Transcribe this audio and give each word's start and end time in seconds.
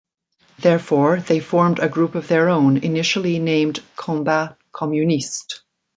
Therefore, 0.57 1.19
they 1.19 1.39
formed 1.39 1.77
a 1.77 1.87
group 1.87 2.15
of 2.15 2.27
their 2.27 2.49
own, 2.49 2.77
initially 2.77 3.37
named 3.37 3.83
Combat 3.95 4.57
Communiste. 4.71 5.61